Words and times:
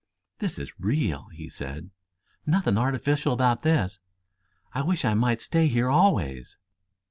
"This 0.39 0.57
is 0.57 0.79
real," 0.79 1.27
he 1.31 1.47
said. 1.47 1.91
"Nothing 2.47 2.75
artificial 2.75 3.33
about 3.33 3.61
this. 3.61 3.99
I 4.73 4.81
wish 4.81 5.05
I 5.05 5.13
might 5.13 5.41
stay 5.41 5.67
here 5.67 5.89
always." 5.91 6.57